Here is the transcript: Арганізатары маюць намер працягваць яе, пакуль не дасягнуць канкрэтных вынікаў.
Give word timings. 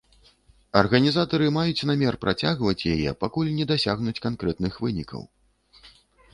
Арганізатары 0.79 1.49
маюць 1.57 1.85
намер 1.91 2.17
працягваць 2.25 2.87
яе, 2.93 3.09
пакуль 3.23 3.53
не 3.61 3.69
дасягнуць 3.75 4.17
канкрэтных 4.27 4.73
вынікаў. 4.87 5.21